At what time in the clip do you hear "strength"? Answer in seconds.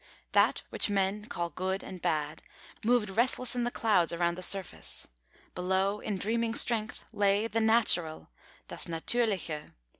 6.55-7.03